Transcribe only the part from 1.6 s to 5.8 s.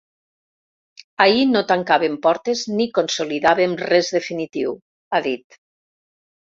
tancàvem portes ni consolidàvem res definitiu, ha dit.